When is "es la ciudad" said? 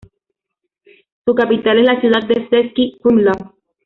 1.77-2.23